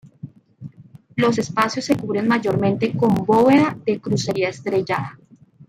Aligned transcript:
Los 1.15 1.37
espacios 1.37 1.85
se 1.85 1.95
cubren 1.95 2.27
mayormente 2.27 2.97
con 2.97 3.13
bóveda 3.13 3.77
de 3.85 3.99
crucería 4.01 4.49
estrellada. 4.49 5.19